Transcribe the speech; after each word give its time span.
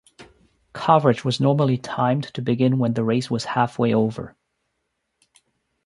Coverage 0.73 1.23
was 1.23 1.39
normally 1.39 1.77
timed 1.77 2.23
to 2.33 2.41
begin 2.41 2.79
when 2.79 2.95
the 2.95 3.03
race 3.03 3.29
was 3.29 3.45
halfway 3.45 3.93
over. 3.93 4.35